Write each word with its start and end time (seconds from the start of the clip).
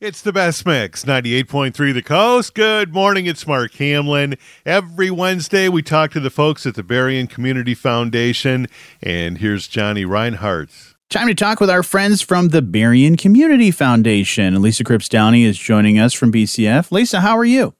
It's 0.00 0.22
the 0.22 0.32
best 0.32 0.64
mix, 0.64 1.04
98.3 1.04 1.92
The 1.92 2.00
Coast. 2.00 2.54
Good 2.54 2.94
morning, 2.94 3.26
it's 3.26 3.46
Mark 3.46 3.74
Hamlin. 3.74 4.38
Every 4.64 5.10
Wednesday, 5.10 5.68
we 5.68 5.82
talk 5.82 6.10
to 6.12 6.20
the 6.20 6.30
folks 6.30 6.64
at 6.64 6.74
the 6.74 6.82
Berrien 6.82 7.26
Community 7.26 7.74
Foundation, 7.74 8.66
and 9.02 9.36
here's 9.36 9.68
Johnny 9.68 10.06
Reinhardt. 10.06 10.70
Time 11.10 11.28
to 11.28 11.34
talk 11.34 11.60
with 11.60 11.68
our 11.68 11.82
friends 11.82 12.22
from 12.22 12.48
the 12.48 12.62
Berrien 12.62 13.18
Community 13.18 13.70
Foundation. 13.70 14.62
Lisa 14.62 14.84
Cripps 14.84 15.06
Downey 15.06 15.44
is 15.44 15.58
joining 15.58 15.98
us 15.98 16.14
from 16.14 16.32
BCF. 16.32 16.90
Lisa, 16.90 17.20
how 17.20 17.36
are 17.36 17.44
you? 17.44 17.74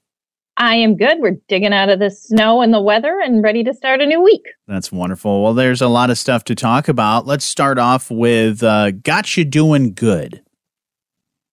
I 0.59 0.75
am 0.75 0.98
good. 0.98 1.21
We're 1.21 1.39
digging 1.48 1.73
out 1.73 1.89
of 1.89 2.00
the 2.00 2.11
snow 2.11 2.61
and 2.61 2.75
the 2.75 2.82
weather 2.82 3.18
and 3.25 3.43
ready 3.43 3.64
to 3.64 3.73
start 3.73 4.02
a 4.02 4.07
new 4.07 4.23
week. 4.23 4.45
That's 4.68 4.93
wonderful. 4.93 5.43
Well, 5.43 5.55
there's 5.55 5.80
a 5.80 5.89
lot 5.89 6.11
of 6.11 6.18
stuff 6.18 6.45
to 6.45 6.55
talk 6.55 6.87
about. 6.87 7.25
Let's 7.25 7.46
start 7.46 7.79
off 7.79 8.11
with 8.11 8.62
uh, 8.62 8.91
Got 8.91 9.39
You 9.39 9.46
Doing 9.46 9.95
Good. 9.95 10.43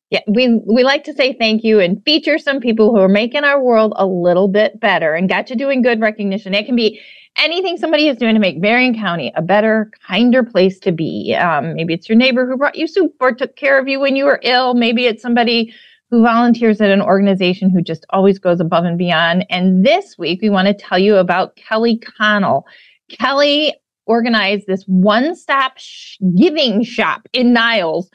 Yeah, 0.10 0.22
we 0.28 0.62
we 0.66 0.84
like 0.84 1.04
to 1.06 1.14
say 1.14 1.34
thank 1.34 1.64
you 1.66 1.82
and 1.82 2.02
feature 2.06 2.38
some 2.38 2.62
people 2.62 2.92
who 2.92 3.02
are 3.02 3.10
making 3.10 3.44
our 3.44 3.62
world 3.62 3.94
a 3.98 4.06
little 4.06 4.48
bit 4.48 4.80
better 4.80 5.14
and 5.14 5.28
got 5.28 5.50
you 5.50 5.56
doing 5.58 5.82
good 5.82 6.00
recognition. 6.00 6.54
It 6.54 6.66
can 6.66 6.78
be 6.78 7.02
anything 7.38 7.78
somebody 7.78 8.08
is 8.08 8.18
doing 8.18 8.34
to 8.34 8.40
make 8.40 8.62
Berrien 8.62 8.96
County 8.96 9.34
a 9.36 9.42
better, 9.42 9.92
kinder 10.08 10.44
place 10.44 10.80
to 10.80 10.94
be. 10.94 11.36
Um, 11.36 11.76
maybe 11.76 11.94
it's 11.94 12.08
your 12.08 12.18
neighbor 12.18 12.48
who 12.48 12.56
brought 12.56 12.78
you 12.78 12.88
soup 12.88 13.16
or 13.20 13.34
took 13.34 13.58
care 13.58 13.78
of 13.78 13.90
you 13.90 14.00
when 14.00 14.16
you 14.16 14.26
were 14.26 14.40
ill. 14.44 14.76
Maybe 14.76 15.06
it's 15.06 15.22
somebody 15.22 15.74
who 16.10 16.24
volunteers 16.24 16.80
at 16.80 16.90
an 16.90 17.02
organization 17.02 17.70
who 17.70 17.82
just 17.82 18.06
always 18.12 18.40
goes 18.40 18.62
above 18.62 18.86
and 18.86 18.98
beyond. 18.98 19.46
And 19.50 19.86
this 19.86 20.18
week, 20.18 20.42
we 20.42 20.50
want 20.50 20.70
to 20.70 20.74
tell 20.74 20.98
you 20.98 21.18
about 21.18 21.58
Kelly 21.58 21.98
Connell. 21.98 22.66
Kelly 23.10 23.76
organized 24.06 24.68
this 24.68 24.84
one 24.84 25.36
stop 25.36 25.74
sh- 25.78 26.16
giving 26.38 26.82
shop 26.82 27.28
in 27.34 27.52
Niles 27.52 28.10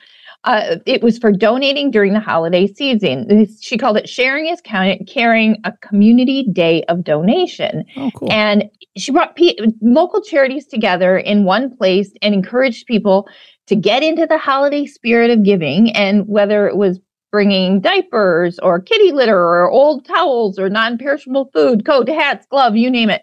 uh, 0.44 0.76
it 0.86 1.02
was 1.02 1.18
for 1.18 1.30
donating 1.30 1.90
during 1.90 2.12
the 2.12 2.20
holiday 2.20 2.66
season. 2.66 3.46
She 3.60 3.78
called 3.78 3.96
it 3.96 4.08
Sharing 4.08 4.46
is 4.46 4.60
Caring, 4.60 5.56
a 5.64 5.72
community 5.80 6.48
day 6.52 6.82
of 6.84 7.04
donation. 7.04 7.84
Oh, 7.96 8.10
cool. 8.14 8.32
And 8.32 8.68
she 8.96 9.12
brought 9.12 9.38
local 9.80 10.20
charities 10.20 10.66
together 10.66 11.16
in 11.16 11.44
one 11.44 11.74
place 11.76 12.12
and 12.22 12.34
encouraged 12.34 12.86
people 12.86 13.28
to 13.68 13.76
get 13.76 14.02
into 14.02 14.26
the 14.26 14.38
holiday 14.38 14.84
spirit 14.84 15.30
of 15.30 15.44
giving. 15.44 15.92
And 15.92 16.26
whether 16.26 16.66
it 16.66 16.76
was 16.76 16.98
bringing 17.30 17.80
diapers 17.80 18.58
or 18.58 18.80
kitty 18.80 19.12
litter 19.12 19.38
or 19.38 19.70
old 19.70 20.04
towels 20.04 20.58
or 20.58 20.68
non 20.68 20.98
perishable 20.98 21.50
food, 21.54 21.86
coat, 21.86 22.08
hats, 22.08 22.46
glove, 22.50 22.76
you 22.76 22.90
name 22.90 23.10
it 23.10 23.22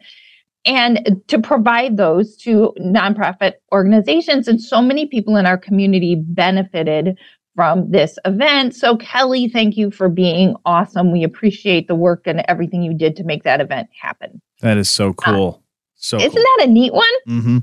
and 0.65 1.21
to 1.27 1.39
provide 1.39 1.97
those 1.97 2.35
to 2.37 2.73
nonprofit 2.79 3.53
organizations. 3.71 4.47
And 4.47 4.61
so 4.61 4.81
many 4.81 5.05
people 5.05 5.35
in 5.35 5.45
our 5.45 5.57
community 5.57 6.15
benefited 6.15 7.17
from 7.55 7.89
this 7.91 8.17
event. 8.25 8.75
So, 8.75 8.97
Kelly, 8.97 9.49
thank 9.49 9.77
you 9.77 9.91
for 9.91 10.09
being 10.09 10.55
awesome. 10.65 11.11
We 11.11 11.23
appreciate 11.23 11.87
the 11.87 11.95
work 11.95 12.23
and 12.25 12.43
everything 12.47 12.83
you 12.83 12.93
did 12.93 13.15
to 13.17 13.23
make 13.23 13.43
that 13.43 13.61
event 13.61 13.89
happen. 13.99 14.41
That 14.61 14.77
is 14.77 14.89
so 14.89 15.09
uh, 15.09 15.13
cool. 15.13 15.55
Uh, 15.57 15.63
so, 15.95 16.17
isn't 16.17 16.31
cool. 16.31 16.41
that 16.41 16.67
a 16.67 16.71
neat 16.71 16.93
one? 16.93 17.05
Mm-hmm. 17.27 17.57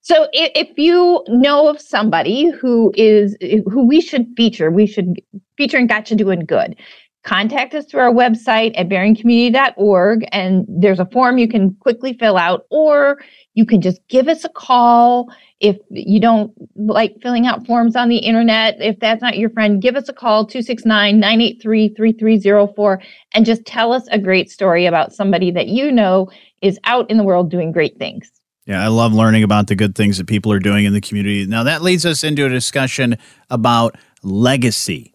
So, 0.00 0.28
if, 0.32 0.68
if 0.68 0.78
you 0.78 1.24
know 1.28 1.68
of 1.68 1.80
somebody 1.80 2.50
who 2.50 2.92
is 2.94 3.36
who 3.40 3.86
we 3.86 4.00
should 4.00 4.26
feature, 4.36 4.70
we 4.70 4.86
should 4.86 5.20
feature 5.56 5.78
and 5.78 5.88
got 5.88 6.10
you 6.10 6.16
doing 6.16 6.40
good 6.40 6.76
contact 7.24 7.74
us 7.74 7.86
through 7.86 8.00
our 8.00 8.12
website 8.12 8.72
at 8.76 8.88
berriencommunity.org 8.88 10.24
and 10.30 10.64
there's 10.68 11.00
a 11.00 11.06
form 11.06 11.38
you 11.38 11.48
can 11.48 11.74
quickly 11.80 12.12
fill 12.12 12.36
out 12.36 12.66
or 12.70 13.18
you 13.54 13.64
can 13.64 13.80
just 13.80 14.06
give 14.08 14.28
us 14.28 14.44
a 14.44 14.50
call 14.50 15.32
if 15.58 15.78
you 15.90 16.20
don't 16.20 16.52
like 16.76 17.16
filling 17.22 17.46
out 17.46 17.66
forms 17.66 17.96
on 17.96 18.10
the 18.10 18.18
internet. 18.18 18.76
If 18.78 19.00
that's 19.00 19.22
not 19.22 19.38
your 19.38 19.48
friend 19.50 19.80
give 19.80 19.96
us 19.96 20.06
a 20.08 20.12
call 20.12 20.46
269-983-3304 20.46 23.02
and 23.32 23.46
just 23.46 23.64
tell 23.64 23.92
us 23.92 24.06
a 24.10 24.18
great 24.18 24.50
story 24.50 24.84
about 24.84 25.14
somebody 25.14 25.50
that 25.52 25.68
you 25.68 25.90
know 25.90 26.28
is 26.60 26.78
out 26.84 27.10
in 27.10 27.16
the 27.16 27.24
world 27.24 27.50
doing 27.50 27.72
great 27.72 27.96
things. 27.98 28.30
Yeah, 28.66 28.82
I 28.82 28.88
love 28.88 29.14
learning 29.14 29.42
about 29.42 29.66
the 29.66 29.76
good 29.76 29.94
things 29.94 30.16
that 30.18 30.26
people 30.26 30.52
are 30.52 30.58
doing 30.58 30.84
in 30.86 30.94
the 30.94 31.00
community. 31.00 31.46
Now, 31.46 31.62
that 31.64 31.82
leads 31.82 32.06
us 32.06 32.24
into 32.24 32.46
a 32.46 32.48
discussion 32.48 33.18
about 33.50 33.96
legacy 34.22 35.13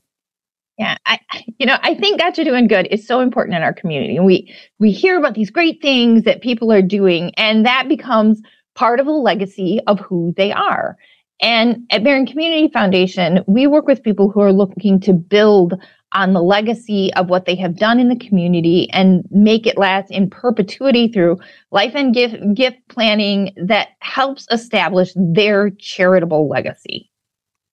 yeah, 0.80 0.96
I, 1.06 1.20
you 1.60 1.66
know, 1.66 1.78
I 1.82 1.94
think 1.94 2.20
Got 2.20 2.38
You 2.38 2.46
Doing 2.46 2.68
Good 2.68 2.88
is 2.90 3.06
so 3.06 3.20
important 3.20 3.58
in 3.58 3.64
our 3.64 3.74
community. 3.74 4.16
And 4.16 4.26
we 4.26 4.56
we 4.80 4.92
hear 4.92 5.18
about 5.18 5.34
these 5.34 5.50
great 5.50 5.82
things 5.82 6.24
that 6.24 6.42
people 6.42 6.72
are 6.72 6.82
doing, 6.82 7.34
and 7.36 7.66
that 7.66 7.90
becomes 7.90 8.42
part 8.76 9.02
of 9.02 9.06
a 9.08 9.12
legacy 9.12 9.82
of 9.88 10.00
who 10.00 10.34
they 10.38 10.54
are. 10.54 10.98
And 11.42 11.86
at 11.90 12.04
Berrien 12.04 12.26
Community 12.26 12.70
Foundation, 12.70 13.44
we 13.46 13.68
work 13.68 13.88
with 13.88 14.04
people 14.04 14.32
who 14.32 14.40
are 14.40 14.54
looking 14.54 15.02
to 15.02 15.12
build 15.14 15.74
on 16.14 16.34
the 16.34 16.42
legacy 16.42 17.14
of 17.16 17.30
what 17.30 17.46
they 17.46 17.56
have 17.56 17.78
done 17.78 18.00
in 18.00 18.08
the 18.08 18.16
community 18.16 18.90
and 18.92 19.24
make 19.32 19.68
it 19.68 19.78
last 19.78 20.10
in 20.10 20.30
perpetuity 20.30 21.10
through 21.10 21.38
life 21.72 21.92
and 21.94 22.14
gift, 22.14 22.38
gift 22.56 22.78
planning 22.88 23.54
that 23.58 23.90
helps 24.00 24.48
establish 24.52 25.12
their 25.16 25.70
charitable 25.72 26.48
legacy. 26.50 27.12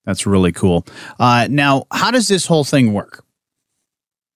That's 0.06 0.25
really 0.25 0.53
cool. 0.53 0.87
Uh, 1.19 1.49
now, 1.50 1.87
how 1.93 2.11
does 2.11 2.28
this 2.28 2.47
whole 2.47 2.65
thing 2.65 2.93
work? 2.93 3.25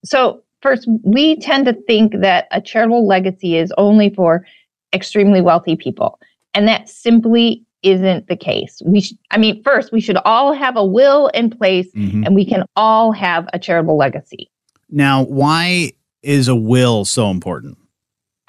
So, 0.04 0.42
first, 0.60 0.88
we 1.04 1.36
tend 1.36 1.66
to 1.66 1.72
think 1.72 2.20
that 2.20 2.48
a 2.50 2.60
charitable 2.60 3.06
legacy 3.06 3.56
is 3.56 3.72
only 3.78 4.12
for 4.12 4.44
extremely 4.92 5.40
wealthy 5.40 5.76
people, 5.76 6.18
and 6.54 6.66
that 6.68 6.88
simply 6.88 7.64
isn't 7.82 8.26
the 8.26 8.36
case. 8.36 8.82
We 8.84 9.00
should, 9.00 9.18
I 9.30 9.38
mean, 9.38 9.62
first, 9.62 9.92
we 9.92 10.00
should 10.00 10.18
all 10.24 10.52
have 10.52 10.76
a 10.76 10.84
will 10.84 11.28
in 11.28 11.50
place, 11.50 11.90
mm-hmm. 11.92 12.24
and 12.24 12.34
we 12.34 12.44
can 12.44 12.64
all 12.76 13.12
have 13.12 13.48
a 13.52 13.58
charitable 13.58 13.96
legacy. 13.96 14.50
Now, 14.90 15.22
why 15.24 15.92
is 16.22 16.48
a 16.48 16.56
will 16.56 17.04
so 17.04 17.30
important? 17.30 17.78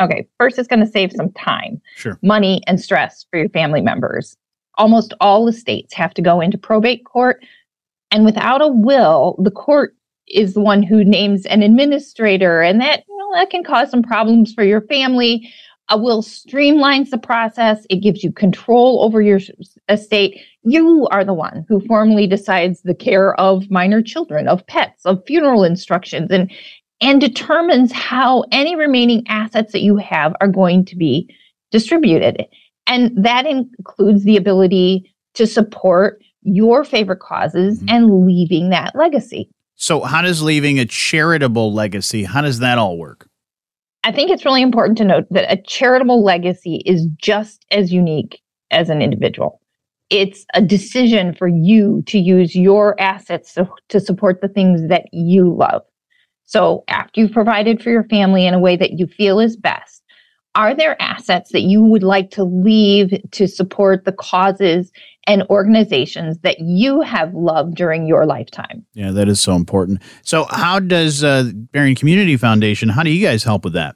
Okay, 0.01 0.27
first, 0.39 0.57
it's 0.57 0.67
going 0.67 0.79
to 0.79 0.87
save 0.87 1.11
some 1.11 1.31
time, 1.33 1.79
sure. 1.95 2.17
money, 2.23 2.61
and 2.65 2.81
stress 2.81 3.25
for 3.29 3.37
your 3.37 3.49
family 3.49 3.81
members 3.81 4.35
almost 4.81 5.13
all 5.21 5.45
the 5.45 5.53
states 5.53 5.93
have 5.93 6.11
to 6.15 6.23
go 6.23 6.41
into 6.41 6.57
probate 6.57 7.05
court. 7.05 7.45
And 8.09 8.25
without 8.25 8.63
a 8.63 8.67
will, 8.67 9.35
the 9.37 9.51
court 9.51 9.95
is 10.27 10.55
the 10.55 10.61
one 10.61 10.81
who 10.81 11.03
names 11.03 11.45
an 11.45 11.61
administrator, 11.61 12.61
and 12.61 12.81
that 12.81 13.03
you 13.07 13.17
know, 13.17 13.29
that 13.35 13.51
can 13.51 13.63
cause 13.63 13.91
some 13.91 14.01
problems 14.01 14.53
for 14.53 14.63
your 14.63 14.81
family. 14.81 15.53
A 15.89 15.97
will 15.97 16.23
streamlines 16.23 17.09
the 17.09 17.17
process. 17.17 17.85
It 17.89 17.97
gives 17.97 18.23
you 18.23 18.31
control 18.31 19.03
over 19.03 19.21
your 19.21 19.39
estate. 19.87 20.41
You 20.63 21.07
are 21.11 21.23
the 21.23 21.33
one 21.33 21.65
who 21.67 21.85
formally 21.85 22.25
decides 22.27 22.81
the 22.81 22.95
care 22.95 23.35
of 23.39 23.69
minor 23.69 24.01
children, 24.01 24.47
of 24.47 24.65
pets, 24.65 25.05
of 25.05 25.23
funeral 25.27 25.63
instructions, 25.63 26.31
and 26.31 26.51
and 27.01 27.21
determines 27.21 27.91
how 27.91 28.45
any 28.51 28.75
remaining 28.75 29.23
assets 29.27 29.73
that 29.73 29.81
you 29.81 29.97
have 29.97 30.33
are 30.41 30.47
going 30.47 30.85
to 30.85 30.95
be 30.95 31.29
distributed. 31.71 32.45
And 32.91 33.23
that 33.23 33.45
includes 33.45 34.25
the 34.25 34.35
ability 34.35 35.13
to 35.35 35.47
support 35.47 36.21
your 36.41 36.83
favorite 36.83 37.21
causes 37.21 37.79
mm-hmm. 37.79 37.89
and 37.89 38.25
leaving 38.25 38.69
that 38.71 38.93
legacy. 38.95 39.49
So, 39.75 40.01
how 40.01 40.21
does 40.21 40.43
leaving 40.43 40.77
a 40.77 40.85
charitable 40.85 41.73
legacy, 41.73 42.25
how 42.25 42.41
does 42.41 42.59
that 42.59 42.77
all 42.77 42.97
work? 42.97 43.29
I 44.03 44.11
think 44.11 44.29
it's 44.29 44.43
really 44.43 44.61
important 44.61 44.97
to 44.97 45.05
note 45.05 45.25
that 45.31 45.49
a 45.49 45.61
charitable 45.61 46.21
legacy 46.21 46.83
is 46.85 47.07
just 47.15 47.65
as 47.71 47.93
unique 47.93 48.41
as 48.71 48.89
an 48.89 49.01
individual. 49.01 49.61
It's 50.09 50.45
a 50.53 50.61
decision 50.61 51.33
for 51.33 51.47
you 51.47 52.03
to 52.07 52.19
use 52.19 52.55
your 52.57 52.99
assets 52.99 53.53
to, 53.53 53.69
to 53.87 54.01
support 54.01 54.41
the 54.41 54.49
things 54.49 54.89
that 54.89 55.05
you 55.13 55.55
love. 55.55 55.83
So, 56.43 56.83
after 56.89 57.21
you've 57.21 57.31
provided 57.31 57.81
for 57.81 57.89
your 57.89 58.03
family 58.09 58.45
in 58.45 58.53
a 58.53 58.59
way 58.59 58.75
that 58.75 58.99
you 58.99 59.07
feel 59.07 59.39
is 59.39 59.55
best, 59.55 60.00
are 60.55 60.75
there 60.75 61.01
assets 61.01 61.51
that 61.51 61.61
you 61.61 61.81
would 61.81 62.03
like 62.03 62.29
to 62.31 62.43
leave 62.43 63.13
to 63.31 63.47
support 63.47 64.05
the 64.05 64.11
causes 64.11 64.91
and 65.27 65.43
organizations 65.43 66.39
that 66.39 66.59
you 66.59 67.01
have 67.01 67.33
loved 67.33 67.75
during 67.75 68.05
your 68.05 68.25
lifetime? 68.25 68.85
Yeah, 68.93 69.11
that 69.11 69.29
is 69.29 69.39
so 69.39 69.53
important. 69.55 70.01
So, 70.23 70.45
how 70.49 70.79
does 70.79 71.23
uh, 71.23 71.51
Berrien 71.71 71.95
Community 71.95 72.37
Foundation? 72.37 72.89
How 72.89 73.03
do 73.03 73.11
you 73.11 73.25
guys 73.25 73.43
help 73.43 73.63
with 73.63 73.73
that? 73.73 73.95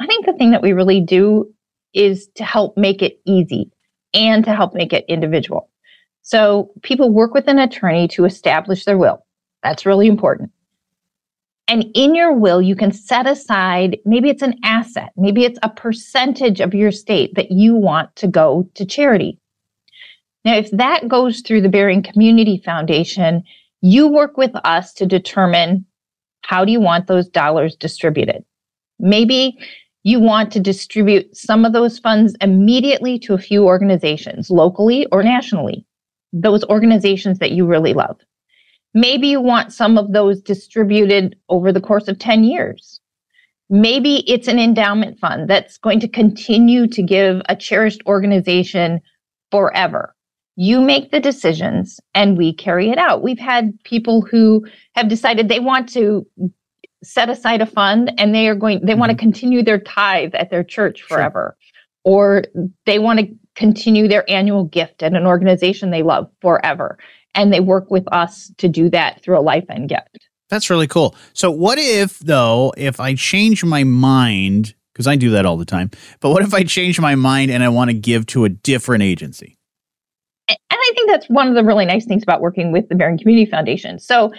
I 0.00 0.06
think 0.06 0.26
the 0.26 0.32
thing 0.32 0.50
that 0.50 0.62
we 0.62 0.72
really 0.72 1.00
do 1.00 1.52
is 1.94 2.28
to 2.34 2.44
help 2.44 2.76
make 2.76 3.02
it 3.02 3.20
easy 3.26 3.70
and 4.14 4.44
to 4.44 4.54
help 4.54 4.74
make 4.74 4.92
it 4.92 5.04
individual. 5.08 5.68
So, 6.22 6.72
people 6.82 7.10
work 7.10 7.34
with 7.34 7.46
an 7.48 7.58
attorney 7.58 8.08
to 8.08 8.24
establish 8.24 8.84
their 8.84 8.98
will. 8.98 9.24
That's 9.62 9.86
really 9.86 10.08
important. 10.08 10.50
And 11.68 11.86
in 11.94 12.14
your 12.14 12.32
will, 12.32 12.60
you 12.60 12.76
can 12.76 12.92
set 12.92 13.26
aside 13.26 13.98
maybe 14.04 14.28
it's 14.28 14.42
an 14.42 14.58
asset, 14.64 15.12
maybe 15.16 15.44
it's 15.44 15.58
a 15.62 15.70
percentage 15.70 16.60
of 16.60 16.74
your 16.74 16.88
estate 16.88 17.34
that 17.34 17.50
you 17.50 17.74
want 17.74 18.14
to 18.16 18.26
go 18.26 18.68
to 18.74 18.84
charity. 18.84 19.38
Now, 20.44 20.56
if 20.56 20.70
that 20.72 21.08
goes 21.08 21.40
through 21.40 21.62
the 21.62 21.68
Berrien 21.68 22.02
Community 22.02 22.60
Foundation, 22.64 23.44
you 23.80 24.08
work 24.08 24.36
with 24.36 24.52
us 24.64 24.92
to 24.94 25.06
determine 25.06 25.86
how 26.42 26.64
do 26.64 26.72
you 26.72 26.80
want 26.80 27.06
those 27.06 27.28
dollars 27.28 27.76
distributed. 27.76 28.44
Maybe 28.98 29.56
you 30.02 30.18
want 30.18 30.52
to 30.52 30.60
distribute 30.60 31.36
some 31.36 31.64
of 31.64 31.72
those 31.72 31.98
funds 31.98 32.34
immediately 32.40 33.18
to 33.20 33.34
a 33.34 33.38
few 33.38 33.64
organizations, 33.64 34.50
locally 34.50 35.06
or 35.12 35.22
nationally, 35.22 35.86
those 36.32 36.64
organizations 36.64 37.38
that 37.38 37.52
you 37.52 37.64
really 37.64 37.94
love. 37.94 38.18
Maybe 38.94 39.28
you 39.28 39.40
want 39.40 39.72
some 39.72 39.96
of 39.96 40.12
those 40.12 40.40
distributed 40.40 41.36
over 41.48 41.72
the 41.72 41.80
course 41.80 42.08
of 42.08 42.18
10 42.18 42.44
years. 42.44 43.00
Maybe 43.70 44.28
it's 44.30 44.48
an 44.48 44.58
endowment 44.58 45.18
fund 45.18 45.48
that's 45.48 45.78
going 45.78 46.00
to 46.00 46.08
continue 46.08 46.86
to 46.88 47.02
give 47.02 47.40
a 47.48 47.56
cherished 47.56 48.02
organization 48.06 49.00
forever. 49.50 50.14
You 50.56 50.82
make 50.82 51.10
the 51.10 51.20
decisions 51.20 51.98
and 52.14 52.36
we 52.36 52.52
carry 52.52 52.90
it 52.90 52.98
out. 52.98 53.22
We've 53.22 53.38
had 53.38 53.72
people 53.84 54.20
who 54.20 54.66
have 54.94 55.08
decided 55.08 55.48
they 55.48 55.60
want 55.60 55.88
to 55.90 56.26
set 57.02 57.28
aside 57.28 57.60
a 57.60 57.66
fund 57.66 58.12
and 58.18 58.34
they 58.34 58.48
are 58.48 58.54
going 58.54 58.80
they 58.84 58.92
mm-hmm. 58.92 59.00
want 59.00 59.10
to 59.10 59.16
continue 59.16 59.62
their 59.62 59.78
tithe 59.78 60.34
at 60.34 60.50
their 60.50 60.62
church 60.62 61.02
forever 61.02 61.56
sure. 61.58 61.72
or 62.04 62.44
they 62.86 62.98
want 62.98 63.18
to 63.18 63.28
continue 63.54 64.08
their 64.08 64.28
annual 64.30 64.64
gift 64.64 65.02
at 65.02 65.14
an 65.14 65.26
organization 65.26 65.90
they 65.90 66.02
love 66.02 66.30
forever 66.40 66.98
and 67.34 67.52
they 67.52 67.60
work 67.60 67.90
with 67.90 68.04
us 68.12 68.50
to 68.58 68.68
do 68.68 68.88
that 68.90 69.22
through 69.22 69.38
a 69.38 69.40
life 69.40 69.64
end 69.68 69.88
gift. 69.88 70.28
That's 70.48 70.68
really 70.68 70.86
cool. 70.86 71.16
So, 71.32 71.50
what 71.50 71.78
if, 71.78 72.18
though, 72.18 72.74
if 72.76 73.00
I 73.00 73.14
change 73.14 73.64
my 73.64 73.84
mind, 73.84 74.74
because 74.92 75.06
I 75.06 75.16
do 75.16 75.30
that 75.30 75.46
all 75.46 75.56
the 75.56 75.64
time, 75.64 75.90
but 76.20 76.30
what 76.30 76.42
if 76.42 76.52
I 76.52 76.62
change 76.62 77.00
my 77.00 77.14
mind 77.14 77.50
and 77.50 77.64
I 77.64 77.70
want 77.70 77.88
to 77.88 77.94
give 77.94 78.26
to 78.26 78.44
a 78.44 78.48
different 78.50 79.02
agency? 79.02 79.56
And 80.48 80.58
I 80.70 80.92
think 80.94 81.08
that's 81.08 81.26
one 81.30 81.48
of 81.48 81.54
the 81.54 81.64
really 81.64 81.86
nice 81.86 82.04
things 82.04 82.22
about 82.22 82.42
working 82.42 82.70
with 82.70 82.88
the 82.88 82.94
Berrien 82.94 83.16
Community 83.16 83.50
Foundation. 83.50 83.98
So, 83.98 84.32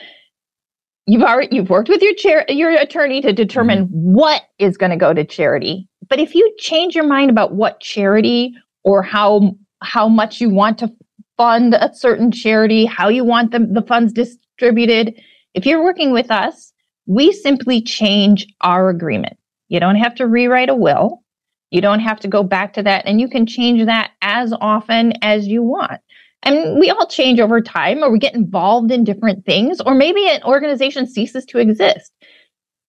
you've 1.05 1.23
already 1.23 1.55
you've 1.55 1.69
worked 1.69 1.89
with 1.89 2.01
your 2.01 2.13
chair 2.13 2.45
your 2.47 2.71
attorney 2.71 3.21
to 3.21 3.33
determine 3.33 3.87
mm-hmm. 3.87 4.13
what 4.13 4.43
is 4.59 4.77
going 4.77 4.91
to 4.91 4.97
go 4.97 5.13
to 5.13 5.23
charity. 5.23 5.87
But 6.09 6.19
if 6.19 6.35
you 6.35 6.53
change 6.59 6.95
your 6.95 7.07
mind 7.07 7.29
about 7.29 7.55
what 7.55 7.79
charity 7.79 8.53
or 8.83 9.01
how 9.01 9.55
how 9.81 10.07
much 10.07 10.39
you 10.39 10.49
want 10.49 10.77
to 10.79 10.91
fund 11.37 11.73
a 11.73 11.93
certain 11.93 12.31
charity, 12.31 12.85
how 12.85 13.09
you 13.09 13.23
want 13.23 13.51
the, 13.51 13.59
the 13.59 13.81
funds 13.81 14.13
distributed. 14.13 15.19
If 15.53 15.65
you're 15.65 15.83
working 15.83 16.11
with 16.11 16.31
us, 16.31 16.73
we 17.05 17.31
simply 17.31 17.81
change 17.81 18.47
our 18.61 18.89
agreement. 18.89 19.37
You 19.69 19.79
don't 19.79 19.95
have 19.95 20.15
to 20.15 20.27
rewrite 20.27 20.69
a 20.69 20.75
will. 20.75 21.23
You 21.71 21.81
don't 21.81 22.01
have 22.01 22.19
to 22.19 22.27
go 22.27 22.43
back 22.43 22.73
to 22.73 22.83
that, 22.83 23.05
and 23.07 23.19
you 23.19 23.27
can 23.27 23.47
change 23.47 23.83
that 23.85 24.11
as 24.21 24.53
often 24.61 25.13
as 25.23 25.47
you 25.47 25.63
want. 25.63 25.99
And 26.43 26.79
we 26.79 26.91
all 26.91 27.07
change 27.07 27.39
over 27.39 27.61
time, 27.61 28.03
or 28.03 28.11
we 28.11 28.19
get 28.19 28.35
involved 28.35 28.91
in 28.91 29.03
different 29.03 29.45
things, 29.45 29.81
or 29.81 29.95
maybe 29.95 30.27
an 30.27 30.43
organization 30.43 31.07
ceases 31.07 31.45
to 31.45 31.57
exist. 31.57 32.11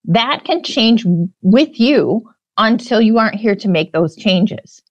That 0.04 0.44
can 0.44 0.62
change 0.62 1.06
with 1.40 1.80
you 1.80 2.28
until 2.58 3.00
you 3.00 3.16
aren't 3.18 3.40
here 3.40 3.56
to 3.56 3.68
make 3.68 3.92
those 3.92 4.16
changes. 4.16 4.82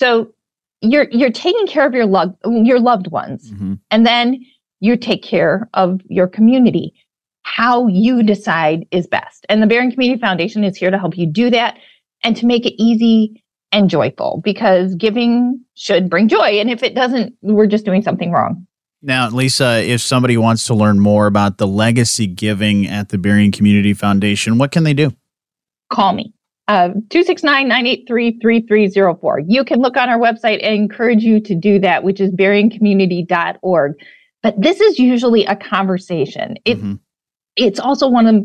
So 0.00 0.32
you're 0.80 1.08
you're 1.10 1.30
taking 1.30 1.66
care 1.66 1.86
of 1.86 1.94
your 1.94 2.06
loved 2.06 2.36
your 2.44 2.78
loved 2.78 3.08
ones 3.08 3.50
mm-hmm. 3.50 3.74
and 3.90 4.06
then 4.06 4.40
you 4.80 4.96
take 4.96 5.22
care 5.22 5.68
of 5.74 6.00
your 6.08 6.26
community 6.26 6.92
how 7.42 7.86
you 7.86 8.22
decide 8.22 8.86
is 8.90 9.06
best 9.06 9.46
and 9.48 9.62
the 9.62 9.66
Berrien 9.66 9.90
Community 9.90 10.20
Foundation 10.20 10.64
is 10.64 10.76
here 10.76 10.90
to 10.90 10.98
help 10.98 11.16
you 11.16 11.26
do 11.26 11.50
that 11.50 11.78
and 12.22 12.36
to 12.36 12.46
make 12.46 12.66
it 12.66 12.74
easy 12.82 13.42
and 13.72 13.88
joyful 13.88 14.40
because 14.44 14.94
giving 14.94 15.60
should 15.74 16.10
bring 16.10 16.28
joy 16.28 16.58
and 16.60 16.70
if 16.70 16.82
it 16.82 16.94
doesn't 16.94 17.34
we're 17.42 17.66
just 17.66 17.84
doing 17.84 18.02
something 18.02 18.30
wrong 18.30 18.66
now, 19.02 19.28
Lisa, 19.28 19.84
if 19.84 20.00
somebody 20.00 20.36
wants 20.36 20.66
to 20.66 20.74
learn 20.74 20.98
more 20.98 21.26
about 21.26 21.58
the 21.58 21.66
legacy 21.66 22.26
giving 22.26 22.88
at 22.88 23.10
the 23.10 23.18
Berrien 23.18 23.52
Community 23.52 23.94
Foundation, 23.94 24.58
what 24.58 24.72
can 24.72 24.82
they 24.82 24.94
do? 24.94 25.12
Call 25.90 26.12
me. 26.12 26.32
Uh, 26.68 26.90
269-983-3304. 27.08 29.44
You 29.46 29.64
can 29.64 29.80
look 29.80 29.96
on 29.96 30.08
our 30.08 30.18
website 30.18 30.58
and 30.64 30.74
encourage 30.74 31.22
you 31.22 31.38
to 31.40 31.54
do 31.54 31.78
that, 31.78 32.02
which 32.02 32.20
is 32.20 32.32
berriencommunity.org. 32.32 33.92
But 34.42 34.60
this 34.60 34.80
is 34.80 34.98
usually 34.98 35.44
a 35.44 35.54
conversation. 35.54 36.56
It, 36.64 36.78
mm-hmm. 36.78 36.94
It's 37.56 37.80
also 37.80 38.08
one 38.08 38.26
of 38.26 38.44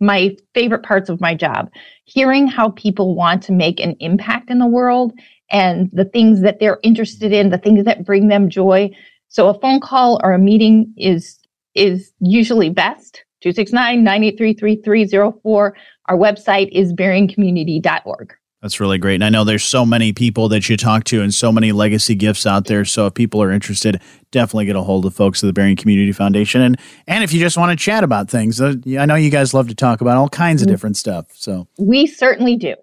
my 0.00 0.36
favorite 0.54 0.82
parts 0.82 1.08
of 1.08 1.20
my 1.20 1.34
job, 1.34 1.70
hearing 2.04 2.46
how 2.46 2.70
people 2.70 3.14
want 3.14 3.42
to 3.44 3.52
make 3.52 3.80
an 3.80 3.96
impact 4.00 4.50
in 4.50 4.58
the 4.58 4.66
world 4.66 5.12
and 5.50 5.90
the 5.92 6.04
things 6.04 6.42
that 6.42 6.60
they're 6.60 6.78
interested 6.82 7.32
in, 7.32 7.50
the 7.50 7.58
things 7.58 7.84
that 7.84 8.04
bring 8.04 8.28
them 8.28 8.50
joy. 8.50 8.90
So 9.28 9.48
a 9.48 9.58
phone 9.60 9.80
call 9.80 10.20
or 10.22 10.32
a 10.32 10.38
meeting 10.38 10.92
is 10.96 11.38
is 11.74 12.12
usually 12.20 12.70
best. 12.70 13.22
269-983-3304 13.52 15.72
our 16.08 16.16
website 16.16 16.68
is 16.72 16.92
berriencommunity.org. 16.92 18.34
That's 18.62 18.80
really 18.80 18.98
great. 18.98 19.16
And 19.16 19.24
I 19.24 19.28
know 19.28 19.44
there's 19.44 19.62
so 19.62 19.84
many 19.84 20.12
people 20.12 20.48
that 20.48 20.68
you 20.68 20.76
talk 20.76 21.04
to 21.04 21.22
and 21.22 21.32
so 21.32 21.52
many 21.52 21.72
legacy 21.72 22.14
gifts 22.14 22.46
out 22.46 22.64
there. 22.64 22.84
So 22.84 23.06
if 23.06 23.14
people 23.14 23.40
are 23.42 23.52
interested, 23.52 24.00
definitely 24.32 24.64
get 24.64 24.76
a 24.76 24.82
hold 24.82 25.04
of 25.04 25.14
folks 25.14 25.44
at 25.44 25.46
the 25.46 25.52
Berrien 25.52 25.76
Community 25.76 26.10
Foundation. 26.10 26.62
And 26.62 26.78
and 27.06 27.22
if 27.22 27.32
you 27.32 27.38
just 27.38 27.58
want 27.58 27.78
to 27.78 27.82
chat 27.82 28.02
about 28.02 28.30
things, 28.30 28.60
uh, 28.60 28.74
I 28.98 29.04
know 29.04 29.14
you 29.14 29.30
guys 29.30 29.52
love 29.52 29.68
to 29.68 29.74
talk 29.74 30.00
about 30.00 30.16
all 30.16 30.28
kinds 30.28 30.62
of 30.62 30.66
mm-hmm. 30.66 30.72
different 30.72 30.96
stuff. 30.96 31.26
So 31.34 31.68
we 31.78 32.06
certainly 32.06 32.56
do. 32.56 32.74